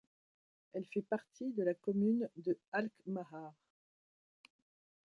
Elle 0.73 0.87
fait 0.91 1.03
partie 1.03 1.51
de 1.53 1.61
la 1.61 1.75
commune 1.75 2.27
de 2.37 2.57
Alkmaar. 2.71 3.53